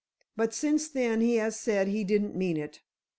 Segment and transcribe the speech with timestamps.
[0.35, 2.81] But since then he has said he didn't mean it.